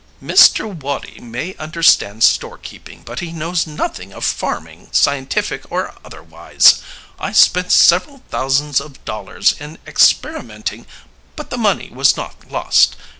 [0.19, 0.65] "Mr.
[0.67, 6.81] Woddie may understand storekeeping, but he knows nothing of farming, scientific or otherwise.
[7.19, 10.87] I spent several thousands of dollars in experimenting,
[11.35, 12.95] but the money was not lost.